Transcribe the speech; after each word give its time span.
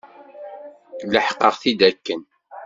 Leḥqeɣ-t-id 1.11 1.81
akken. 1.89 2.21